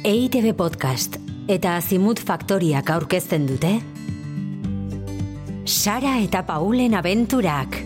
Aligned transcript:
EITB 0.00 0.54
Podcast 0.56 1.18
eta 1.44 1.74
Azimut 1.76 2.22
Faktoriak 2.24 2.88
aurkezten 2.88 3.42
dute 3.44 3.74
Sara 5.68 6.14
eta 6.24 6.40
Paulen 6.48 6.96
abenturak 6.96 7.76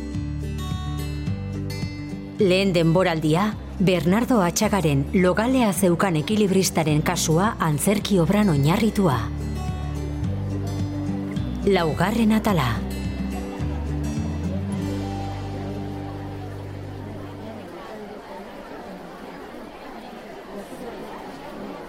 Lehen 2.39 2.71
denboraldia, 2.71 3.49
Bernardo 3.83 4.39
Atxagaren 4.47 5.09
logalea 5.19 5.73
zeukan 5.75 6.23
ekilibristaren 6.23 7.03
kasua 7.03 7.57
antzerki 7.59 8.23
obran 8.23 8.55
oinarritua. 8.55 9.19
Laugarren 11.67 12.39
atala. 12.39 12.94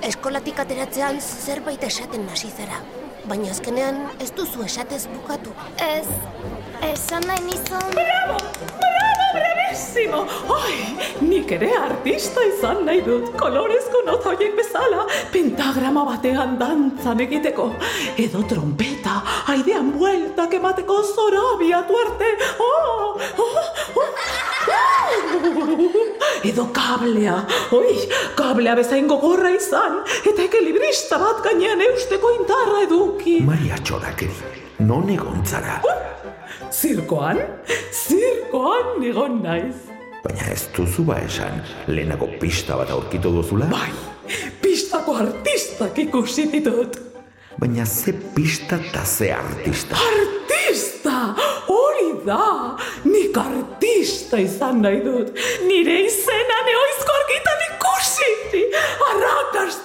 Eskolatik 0.06 0.60
ateratzean 0.62 1.16
zerbait 1.22 1.84
esaten 1.88 2.28
hasi 2.30 2.52
zara. 2.54 2.78
Baina 3.26 3.50
azkenean 3.56 4.04
ez 4.22 4.30
duzu 4.38 4.62
esatez 4.68 5.02
bukatu. 5.10 5.56
Ez, 5.82 6.06
esan 6.94 7.26
nahi 7.32 7.48
nizun... 7.48 7.96
Bravo! 7.98 8.38
Bravo, 8.38 8.95
bravissimo! 9.96 10.28
Ai, 10.54 10.98
nik 11.22 11.52
ere 11.52 11.72
artista 11.78 12.44
izan 12.44 12.86
nahi 12.86 13.02
dut. 13.02 13.32
Kolorezko 13.40 14.04
nota 14.06 14.34
horiek 14.34 14.56
bezala, 14.58 15.06
pentagrama 15.32 16.06
batean 16.06 16.58
dantzan 16.60 17.20
egiteko. 17.22 17.72
Edo 18.18 18.44
trompeta, 18.50 19.22
aidean 19.48 19.92
bueltak 19.96 20.54
emateko 20.54 21.02
zorabiatu 21.04 22.00
arte. 22.06 22.32
Oh, 22.60 23.20
oh, 23.40 23.58
oh. 23.96 24.12
Edo 26.46 26.68
kablea, 26.74 27.40
oi, 27.74 27.96
kablea 28.38 28.76
bezain 28.78 29.08
gogorra 29.10 29.50
izan, 29.56 30.04
eta 30.22 30.44
ekilibrista 30.46 31.18
bat 31.22 31.42
gainean 31.46 31.82
eusteko 31.88 32.36
indarra 32.38 32.84
eduki. 32.86 33.40
Maria 33.46 33.80
txorakeri, 33.82 34.56
non 34.86 35.10
egon 35.10 35.42
zara? 35.46 35.80
Zirkoan? 36.76 37.40
Zirkoan 37.92 39.04
egon 39.08 39.40
naiz. 39.44 39.76
Baina 40.26 40.50
ez 40.52 40.66
duzu 40.76 41.06
ba 41.08 41.20
esan, 41.24 41.62
lehenako 41.88 42.28
pista 42.42 42.76
bat 42.80 42.92
aurkitu 42.92 43.32
duzula? 43.32 43.70
Bai, 43.72 43.92
pistako 44.62 45.16
artistak 45.22 46.00
ikusi 46.04 46.50
ditut. 46.52 46.98
Baina 47.62 47.86
ze 47.86 48.12
pista 48.36 48.80
eta 48.82 49.06
ze 49.06 49.32
artista? 49.32 49.96
Artista! 49.96 51.16
Hori 51.72 52.12
da! 52.26 52.76
Nik 53.06 53.38
artista 53.40 54.42
izan 54.44 54.82
nahi 54.84 55.00
dut. 55.06 55.32
Nire 55.70 56.02
izena 56.10 56.60
ikusi! 56.68 56.95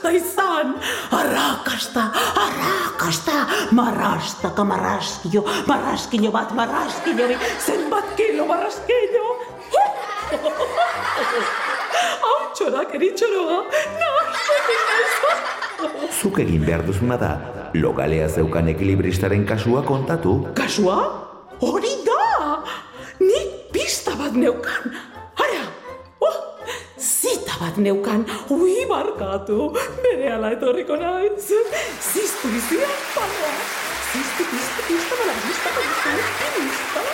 Arrakasta 0.00 0.16
izan! 0.16 0.74
Arrakasta! 1.12 2.10
Arrakasta! 2.40 3.46
Marrastaka 3.72 4.64
marraskio! 4.64 5.44
Marraskino 5.68 6.30
bat 6.32 6.54
marraskino! 6.56 7.28
Zenbat 7.60 8.16
kilo 8.16 8.46
marraskino! 8.48 9.24
Hau 12.24 12.40
txorak 12.56 12.94
eritxoroa! 12.96 13.60
Naiz! 14.00 14.40
Zuk 16.20 16.40
egin 16.40 16.64
behar 16.64 16.84
duzuna 16.86 17.20
da, 17.20 17.36
logalea 17.76 18.28
zeukan 18.28 18.72
ekilibristaren 18.72 19.44
kasua 19.44 19.84
kontatu? 19.84 20.46
Kasua? 20.56 21.19
Bat 27.70 27.78
neukan! 27.78 28.26
Ui, 28.50 28.82
barkatu! 28.90 29.70
Bere 30.02 30.32
ala 30.34 30.50
etorriko 30.56 30.96
naiz! 30.98 31.46
Ziztu 32.02 32.50
izia, 32.50 32.88
parra! 33.14 33.52
Ziztu, 34.11 34.46
pista, 34.50 35.14
bala, 35.14 35.39
pista, 35.46 35.70
pista, 35.78 36.17
pista! 36.58 37.06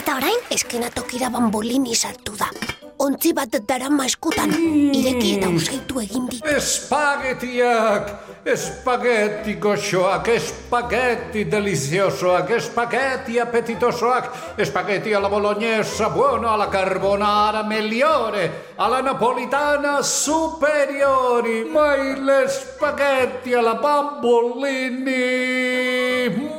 Eta 0.00 0.18
orain, 0.18 0.42
eskenatokira 0.50 1.30
bambolini 1.30 1.94
sartu 1.94 2.34
da. 2.38 2.50
Ontzi 3.00 3.30
bat 3.32 3.54
darama 3.64 4.04
eskutan, 4.04 4.50
ireki 4.92 5.30
eta 5.38 5.48
usaitu 5.48 6.02
egin 6.02 6.26
dit. 6.28 6.44
Espagetiak! 6.44 8.10
Espageti 8.40 9.54
goxoak, 9.60 10.28
espageti 10.32 11.44
deliciosoak, 11.52 12.50
espageti 12.56 13.38
apetitosoak, 13.40 14.56
espageti 14.56 15.12
alla 15.12 15.28
bolognesa, 15.28 16.08
buono 16.08 16.48
alla 16.48 16.68
carbonara, 16.68 17.62
migliore, 17.64 18.72
alla 18.76 19.00
napolitana, 19.00 20.02
superiori, 20.02 21.64
ma 21.64 21.94
il 21.96 22.44
spaghetti 22.48 23.52
alla 23.52 23.74
bambolini, 23.74 25.18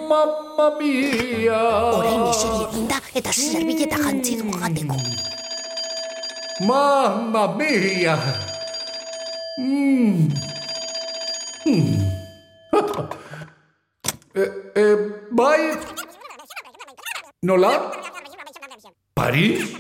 mamma 0.07 0.75
mia! 0.79 1.95
Orain 1.97 2.25
eseri 2.29 2.65
egin 2.69 2.87
da 2.87 3.01
eta 3.13 3.31
zerbilleta 3.33 3.97
jantzi 3.97 4.37
du. 4.37 4.49
Mamma 6.61 7.55
mia! 7.57 8.17
Mm. 9.57 10.29
Mm. 11.65 11.97
e, 14.35 14.43
e, 14.75 14.85
bai? 15.31 15.79
Nola? 17.41 17.91
Paris? 19.15 19.73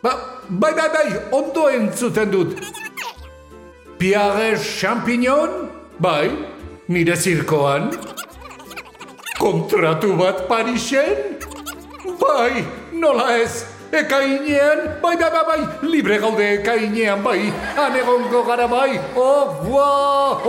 Ba, 0.00 0.40
bai, 0.48 0.72
bai, 0.72 0.88
bai, 0.88 1.10
ondo 1.30 1.68
entzuten 1.68 2.30
dut. 2.30 2.56
Pierre 3.98 4.56
Champignon? 4.56 5.68
Bai, 5.98 6.32
nire 6.88 7.16
zirkoan. 7.16 7.92
Kontratu 9.36 10.16
bat 10.16 10.48
Parisen? 10.48 11.36
Bai, 12.16 12.64
nola 12.92 13.36
ez? 13.36 13.73
Ekainean, 13.94 15.00
bai, 15.00 15.16
bai, 15.16 15.30
bai, 15.30 15.44
bai, 15.46 15.60
libre 15.86 16.18
gaude 16.18 16.42
ekainean, 16.58 17.22
bai, 17.22 17.52
anegongo 17.78 18.42
gara 18.42 18.66
bai, 18.66 18.98
au 19.14 19.48
revoir. 19.62 20.42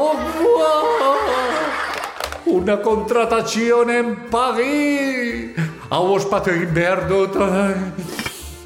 Una 2.46 2.78
contratazione 2.82 3.98
en 3.98 4.16
Paris. 4.32 5.56
Hau 5.90 6.14
ospatu 6.16 6.50
egin 6.50 6.74
behar 6.74 7.08
dut. 7.08 7.36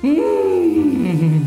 Mm. 0.01 1.43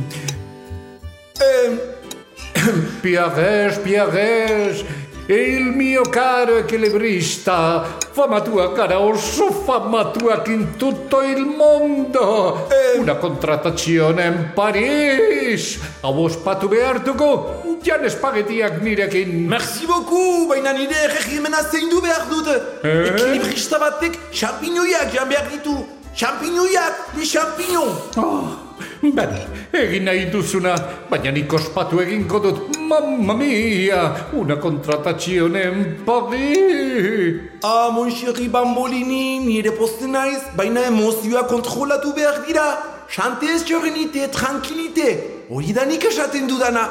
Pierres, 3.03 3.79
Pierres, 3.79 4.85
il 5.29 5.73
mio 5.75 6.03
caro 6.03 6.59
equilibrista, 6.59 7.85
famatua 8.13 8.73
cara 8.73 8.99
osso 8.99 9.51
famatua 9.51 10.43
in 10.47 10.77
tutto 10.77 11.23
il 11.23 11.45
mondo. 11.45 12.69
Una 12.99 13.17
contrattazione 13.17 14.27
in 14.27 14.51
Paris. 14.55 15.79
Hau 16.03 16.25
ospatu 16.25 16.69
behar 16.69 17.01
dugu, 17.01 17.79
jan 17.83 18.05
espagetiak 18.05 18.81
nirekin. 18.83 19.49
Merci 19.49 19.87
beaucoup, 19.87 20.49
baina 20.49 20.73
nire 20.73 20.95
erregimena 21.09 21.63
zein 21.63 21.89
du 21.89 22.01
behar 22.01 22.29
dut. 22.29 22.49
Ekilibrista 22.83 23.79
batek 23.79 24.19
champignoiak 24.31 25.13
jan 25.13 25.29
behar 25.29 25.49
ditu. 25.49 25.77
Champignoiak, 26.15 27.17
ni 27.17 27.25
champignon. 27.25 27.89
Oh, 28.17 28.72
Bale, 29.03 29.49
egin 29.75 30.05
nahi 30.07 30.29
duzuna, 30.31 30.77
baina 31.11 31.33
nik 31.35 31.53
ospatu 31.53 31.99
egingo 32.01 32.39
dut. 32.39 32.77
Mamma 32.79 33.35
mia, 33.35 34.29
una 34.33 34.57
contrattazione 34.57 35.63
in 35.63 36.05
Paris. 36.05 37.41
Ah, 37.65 37.91
mon 37.91 38.09
chéri 38.09 38.49
bambolini, 38.49 39.41
nire 39.41 39.73
posten 39.73 40.13
naiz, 40.13 40.43
baina 40.55 40.87
emozioa 40.87 41.43
kontrolatu 41.49 42.13
behar 42.15 42.45
dira. 42.47 42.79
Chantez, 43.09 43.65
serenite, 43.67 44.31
tranquilite. 44.31 45.49
Hori 45.51 45.73
da 45.73 45.85
nik 45.85 46.05
esaten 46.05 46.47
dudana. 46.47 46.87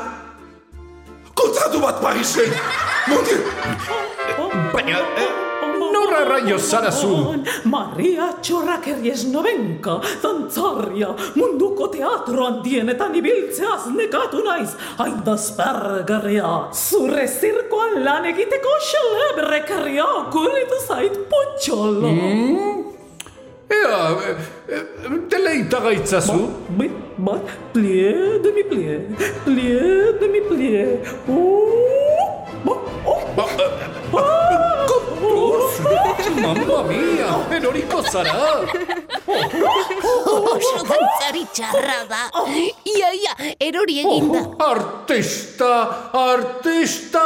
Kontratu 1.33 1.79
bat 1.79 2.01
Parisen! 2.01 2.51
Mon 3.07 3.23
dieu! 3.23 3.39
Baina, 4.73 4.99
eh, 5.15 5.40
norra 6.21 6.39
raio 6.39 6.57
zara 6.57 6.91
zu? 6.91 7.43
Maria 7.65 8.31
Txorrakeri 8.41 9.11
esnobenka, 9.11 9.99
dantzarria, 10.21 11.09
munduko 11.35 11.87
teatro 11.93 12.45
handienetan 12.45 13.15
ibiltzeaz 13.15 13.89
nekatu 13.95 14.43
naiz, 14.45 14.75
hain 14.99 15.21
dazpergarria. 15.25 16.51
Zure 16.73 17.27
zirkoan 17.27 18.03
lan 18.05 18.25
egiteko 18.31 18.77
xelebrekarria 18.89 20.05
okulitu 20.21 20.81
zait 20.87 21.17
potxolo. 21.31 22.13
Ea, 23.71 23.99
eh, 24.27 24.35
eh, 24.75 24.85
deleita 25.31 25.79
gaitzazu? 25.79 26.41
Bi, 26.77 26.89
bat, 27.17 27.53
plie, 27.71 28.39
demi 28.43 28.65
plie, 28.67 28.97
plie, 29.45 30.11
demi 30.19 30.41
plie. 30.49 30.83
Oh, 31.31 32.43
oh, 32.67 32.81
oh. 33.07 33.21
Ba, 33.37 33.47
eh, 33.55 33.90
mamma 36.53 36.83
mia, 36.83 37.31
eroriko 37.49 38.01
zara. 38.01 38.33
Oso 40.51 40.83
dantzari 40.83 41.45
txarra 41.53 42.03
da. 42.09 42.21
Ia, 42.51 43.11
ia, 43.15 43.35
erori 43.59 43.99
egin 44.03 44.31
da. 44.31 44.43
Artista, 44.67 46.11
artista, 46.11 47.25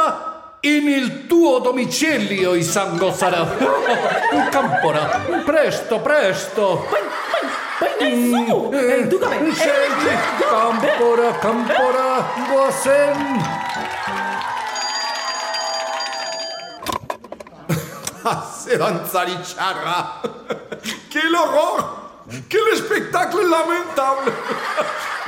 in 0.60 0.88
il 0.88 1.26
tuo 1.26 1.58
domicilio 1.58 2.54
izango 2.54 3.12
zara. 3.12 3.44
Kanpora, 4.50 5.20
presto, 5.46 6.00
presto. 6.00 6.86
Gabe! 7.98 9.08
Segi, 9.52 10.14
kanpora, 10.40 11.32
kanpora, 11.38 12.08
goazen. 12.48 13.42
Zer 18.64 18.82
antzari 18.82 19.36
txarra! 19.42 19.98
Quel 21.10 21.34
horror! 21.34 21.84
Quel 22.50 22.72
espectacle 22.74 23.44
lamentable! 23.46 24.32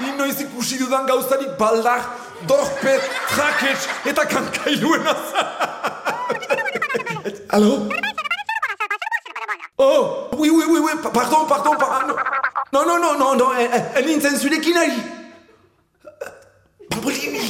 Inoiz 0.08 0.40
ikusi 0.42 0.78
dudan 0.78 1.06
gauzarik 1.06 1.56
baldar, 1.58 2.02
dorpe, 2.46 2.98
trakets 3.30 3.88
eta 4.06 4.24
kankailuena 4.30 5.14
Allo 7.50 7.88
Oh, 9.80 10.28
oui, 10.36 10.50
oui, 10.50 10.64
oui, 10.68 10.80
oui, 10.82 10.92
pa- 11.02 11.10
pardon, 11.10 11.44
pardon, 11.46 11.76
pardon. 11.78 12.16
Non, 12.72 12.84
non, 12.84 12.98
non, 12.98 13.16
non, 13.16 13.36
non, 13.36 13.54
eh, 13.56 13.70
eh, 13.94 14.02
nintzen 14.02 14.34
zurekin 14.36 14.76
ari. 14.76 14.98
Pampolini! 16.90 17.44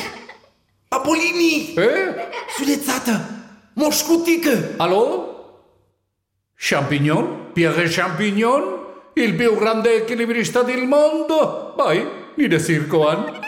Pampolini! 0.91 1.73
Eh? 1.75 2.29
Zuretzat, 2.59 3.09
Moskutik! 3.77 4.45
Allo? 4.79 5.38
Champignon? 6.69 7.53
Pierre 7.55 7.88
Champignon? 7.88 8.85
Il 9.15 9.35
più 9.37 9.56
grande 9.56 10.03
equilibrista 10.03 10.62
del 10.62 10.87
mondo? 10.87 11.73
Bai, 11.75 12.06
nire 12.35 12.59
zirkoan. 12.59 13.41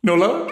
Nola? 0.00 0.46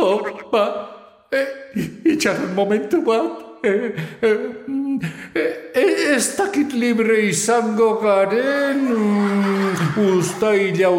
Oh, 0.00 0.20
ba, 0.50 1.26
eh, 1.28 1.70
itxarren 2.02 2.54
momentu 2.54 3.02
bat. 3.02 3.60
Eh, 3.62 3.94
eh, 4.18 4.38
mm, 4.66 4.98
eh, 5.32 5.70
eh, 5.74 6.14
ez 6.16 6.34
dakit 6.34 6.72
libre 6.72 7.20
izango 7.22 8.00
garen. 8.02 8.82
Mm, 8.82 9.74
ustaila. 10.18 10.90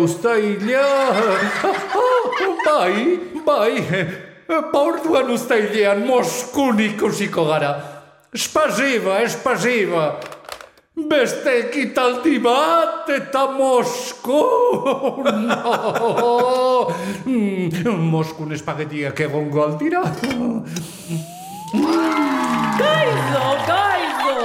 Oh, 1.99 2.31
bai, 2.63 3.19
bai. 3.43 3.83
Portuan 4.71 5.29
ustailean 5.29 6.05
Moskun 6.07 6.79
ikusiko 6.79 7.43
gara. 7.43 7.98
Spasiba, 8.35 9.21
espasiba. 9.25 10.19
Beste 11.09 11.49
ekitaldi 11.65 12.37
bat 12.43 13.09
eta 13.09 13.47
Mosko. 13.55 14.41
No. 15.33 16.89
Moskun 18.11 18.53
espagetiak 18.53 19.19
egongo 19.25 19.63
aldira. 19.63 20.03
Gaizo, 22.79 23.45
gaizo! 23.71 24.35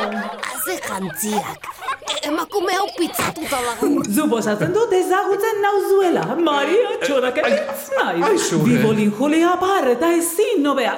Haze 0.48 0.80
jantziak. 0.88 1.83
Emakume 2.26 2.72
hau 2.78 2.86
pitzatuta 2.96 3.58
dago. 3.64 3.88
Zubosatzen 4.16 4.72
dut 4.72 4.92
ezagutzen 4.96 5.58
nauzuela. 5.64 6.22
Maria 6.40 6.94
txorak 7.02 7.40
ai, 7.44 7.52
ez 7.52 7.88
naiz. 7.98 8.22
ai, 8.28 8.36
zure. 8.38 8.64
Bibolin 8.68 9.10
Julia 9.18 9.56
par 9.60 9.88
eta 9.92 10.12
ezin 10.16 10.62
nobea. 10.64 10.94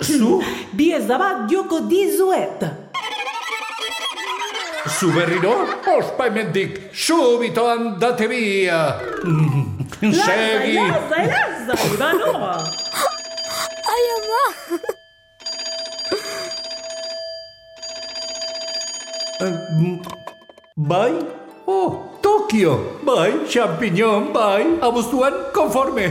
Zu? 0.00 0.38
Bi 0.76 0.92
ez 0.96 1.06
bat 1.10 1.44
joko 1.52 1.80
dizuet. 1.90 2.64
Zu 4.98 5.10
berriro? 5.12 5.52
Ospa 5.98 6.26
hemendik, 6.30 6.78
subito 6.92 7.66
andate 7.68 8.26
via. 8.28 8.80
Mm, 9.24 9.86
Segi. 10.24 10.74
Lazai, 10.78 11.26
lazai, 11.28 11.90
banoa. 12.00 12.56
Ai, 13.92 14.04
ama! 14.16 14.42
Bai? 20.80 21.12
Oh, 21.68 22.16
Tokio. 22.24 23.04
Bai, 23.04 23.44
champignon, 23.44 24.32
bai. 24.32 24.80
Abuztuan, 24.80 25.52
konforme. 25.52 26.08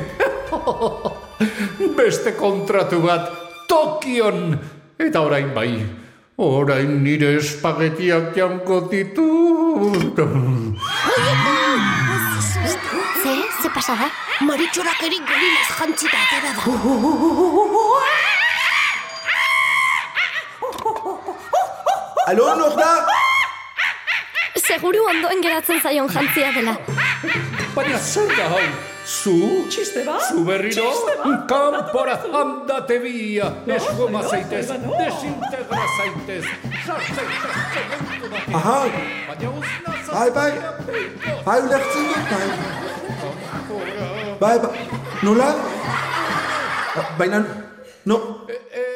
Beste 1.97 2.37
kontratu 2.37 3.01
bat, 3.01 3.33
Tokion. 3.65 4.53
Eta 4.93 5.25
orain 5.25 5.49
bai. 5.57 5.81
Orain 6.37 7.01
nire 7.01 7.41
espagetiak 7.41 8.37
janko 8.37 8.85
ditu. 8.91 9.25
Ze, 13.25 13.33
ze 13.61 13.69
pasa 13.73 13.97
da? 13.97 14.07
Maritxorak 14.45 15.01
erik 15.01 15.25
gelinez 15.25 15.69
jantzita 15.79 16.19
atera 16.21 16.53
da. 16.53 16.61
Alo, 22.29 22.53
nor 22.53 22.77
da? 22.77 23.28
Seguru 24.69 25.01
ondoen 25.09 25.41
geratzen 25.41 25.79
zaion 25.81 26.09
jantzia 26.13 26.51
dela. 26.53 26.75
Baina 27.75 27.97
zer 27.97 28.29
da 28.37 28.45
hau? 28.53 28.61
Zu? 29.09 29.33
Txiste 29.71 30.03
bat? 30.05 30.21
Zu 30.29 30.43
berriro? 30.45 30.83
Txiste 30.91 31.15
bat? 31.23 31.45
Kanpora 31.49 32.17
andate 32.41 32.99
via. 33.01 33.47
Esgoma 33.77 34.21
no, 34.21 34.29
zaitez, 34.29 34.67
no, 34.69 34.91
no. 34.91 34.97
desintegra 34.99 35.85
zaitez. 35.95 36.45
Sartzaitez. 36.85 37.39
Aha, 38.59 38.77
bai, 40.11 40.29
bai. 40.37 40.51
Bai, 41.47 41.57
ulertzen 41.65 42.11
dut, 42.11 42.25
bai. 42.33 42.47
Bai, 44.43 44.55
bai. 44.67 44.85
Nola? 45.23 45.49
Baina, 47.17 47.41
no, 48.05 48.19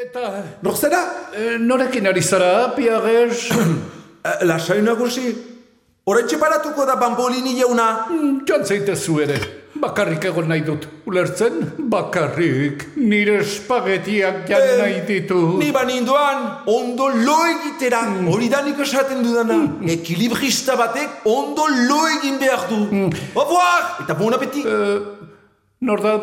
Eta... 0.03 0.29
nor 0.61 0.77
zera? 0.77 1.01
eh, 1.33 1.57
Norekin 1.57 2.07
ari 2.13 2.21
zara, 2.21 2.69
Piages? 2.77 3.47
Eh, 4.23 4.45
Lasai 4.47 4.77
nagusi. 4.79 5.33
Horretxe 6.05 6.37
paratuko 6.37 6.85
da 6.85 6.95
bambolini 6.99 7.53
jauna. 7.59 8.07
Joan 8.47 8.65
zaitezu 8.67 9.21
ere. 9.23 9.37
Bakarrik 9.83 10.25
egon 10.29 10.49
nahi 10.51 10.61
dut. 10.67 10.83
Ulertzen? 11.09 11.61
Bakarrik. 11.91 12.83
Nire 12.99 13.37
espagetiak 13.41 14.43
jan 14.49 14.61
Eh, 14.61 14.75
nahi 14.81 14.99
ditu. 15.07 15.39
Ni 15.59 15.71
banindoan, 15.71 16.43
ondo 16.67 17.07
lo 17.07 17.37
egitera. 17.53 18.01
Hori 18.29 18.49
da 18.49 18.61
nik 18.61 18.79
esaten 18.79 19.23
dudana. 19.23 19.57
Ekilibrista 19.95 20.75
batek 20.75 21.23
ondo 21.25 21.67
lo 21.87 22.01
egin 22.19 22.37
behar 22.39 22.67
du. 22.69 22.81
Au 23.35 23.41
revoir, 23.43 24.03
eta 24.03 24.13
bon 24.13 24.33
appetit. 24.33 24.65
Nor 25.81 26.01
da? 26.01 26.13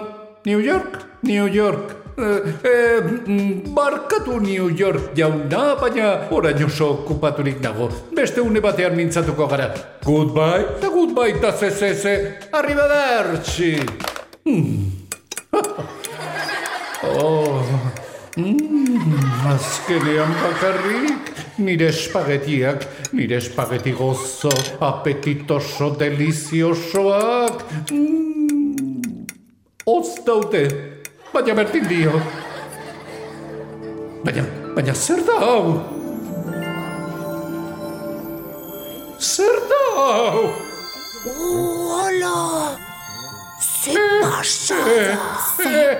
New 0.45 0.61
York? 0.61 1.07
New 1.23 1.47
York. 1.49 1.97
Eh, 2.17 3.01
mm, 3.27 3.75
barkatu 3.75 4.41
New 4.41 4.69
York 4.77 5.15
jauna, 5.17 5.77
baina 5.81 6.29
orain 6.31 6.65
oso 6.65 6.91
okupaturik 6.91 7.61
dago. 7.63 7.89
Beste 8.17 8.41
une 8.41 8.61
batean 8.61 8.97
mintzatuko 8.97 9.47
gara. 9.49 9.71
Goodbye, 10.05 10.67
eta 10.79 10.89
goodbye, 10.89 11.37
eta 11.37 11.53
ze, 11.53 11.71
ze, 11.71 11.95
ze. 11.95 12.39
Arrivederci. 12.53 13.77
Oh, 17.03 17.65
mm, 18.37 19.15
azkenean 19.49 20.35
bakarrik, 20.43 21.31
nire 21.65 21.89
espagetiak, 21.89 22.85
nire 23.17 23.39
espageti 23.41 23.95
gozo, 23.97 24.53
apetitoso, 24.85 25.95
deliziosoak. 25.97 27.65
Mm, 27.91 29.25
Oz 29.89 30.21
daute, 30.27 31.00
baina 31.33 31.55
bertin 31.55 31.87
dio. 31.89 32.21
Baina, 34.25 34.45
baina 34.77 34.95
zer 34.95 35.23
da 35.27 35.37
hau? 35.45 35.65
Zer 39.19 39.57
da 39.71 39.81
hau? 39.97 40.45
Hola! 41.25 42.37
Ze 43.61 43.97
pasada! 44.23 44.85
Eh, 45.65 45.97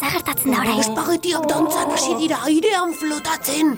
Zer 0.00 0.10
gertatzen 0.16 0.52
da 0.54 0.60
orain? 0.64 0.80
Espagetiak 0.82 1.46
dantzan 1.50 1.90
hasi 1.94 2.14
dira 2.18 2.40
airean 2.48 2.94
flotatzen. 2.94 3.74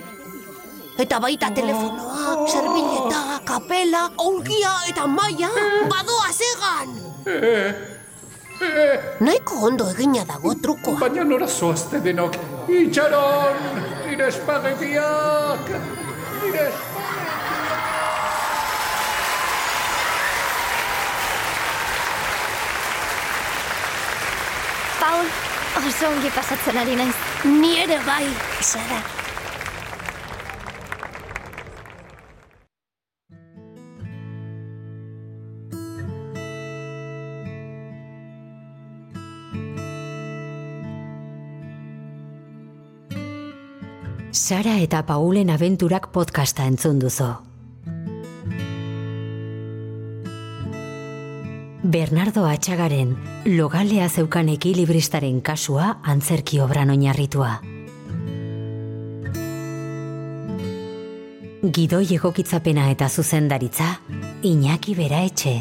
Eta 1.01 1.17
baita 1.17 1.49
telefonoa, 1.49 2.45
serbileta, 2.45 3.21
kapela, 3.49 4.03
aurgia 4.21 4.73
eta 4.91 5.07
maia, 5.09 5.49
badoa 5.89 6.29
zegan! 6.37 6.93
Nahiko 9.19 9.65
ondo 9.67 9.89
egina 9.91 10.23
dago 10.25 10.53
trukoa. 10.55 10.99
Baina 10.99 11.23
nora 11.23 11.47
zoazte 11.47 11.99
denok. 12.03 12.35
Itxaron, 12.67 13.57
nire 14.07 14.27
espagetiak, 14.27 15.69
nire 16.41 16.67
espagetiak. 16.69 16.91
Paul, 25.03 25.27
oso 25.83 26.07
ongi 26.07 26.29
pasatzen 26.31 26.77
ari 26.79 26.95
naiz. 26.95 27.15
Ni 27.43 27.75
ere 27.83 27.99
bai, 28.07 28.23
Sara. 28.61 29.22
Sara 44.43 44.73
eta 44.83 45.05
Paulen 45.07 45.47
abenturak 45.53 46.09
podcasta 46.11 46.65
entzun 46.67 46.97
duzu. 46.99 47.29
Bernardo 51.93 52.43
Atxagaren 52.43 53.13
logalea 53.47 54.09
zeukan 54.09 54.49
ekilibristaren 54.51 55.37
kasua 55.39 55.93
antzerki 56.03 56.59
obran 56.59 56.91
oinarritua. 56.91 57.53
Gidoi 61.77 62.09
egokitzapena 62.17 62.89
eta 62.91 63.07
zuzendaritza, 63.07 63.87
Iñaki 64.41 64.97
Bera 64.97 65.21
Etxe. 65.23 65.53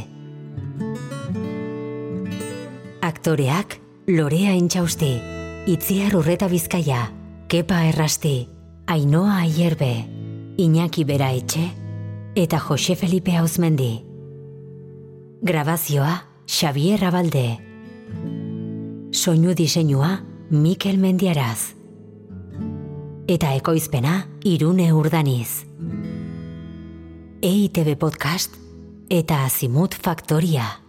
Aktoreak, 3.12 3.78
Lorea 4.10 4.56
Intxausti, 4.58 5.12
Itziar 5.70 6.18
Urreta 6.18 6.50
Bizkaia, 6.50 7.04
Kepa 7.46 7.84
Errasti, 7.92 8.34
Ainoa 8.86 9.38
Aierbe, 9.38 10.08
Iñaki 10.56 11.04
Bera 11.04 11.32
Etxe, 11.32 11.70
eta 12.34 12.58
Jose 12.58 12.96
Felipe 12.96 13.36
Hauzmendi. 13.36 14.04
Grabazioa, 15.40 16.26
Xavier 16.46 17.04
Abalde. 17.04 17.58
Soinu 19.12 19.54
diseinua, 19.54 20.24
Mikel 20.50 20.98
Mendiaraz. 20.98 21.74
Eta 23.28 23.54
ekoizpena, 23.54 24.26
Irune 24.42 24.92
Urdaniz. 24.92 25.64
EITB 27.40 27.96
Podcast 27.96 28.58
eta 29.08 29.44
Azimut 29.44 29.94
Faktoria. 29.94 30.81